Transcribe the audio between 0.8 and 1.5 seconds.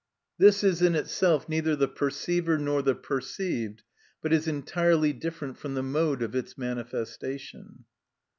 in itself